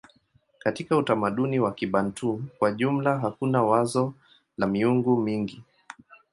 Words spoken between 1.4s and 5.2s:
wa Kibantu kwa jumla hakuna wazo la miungu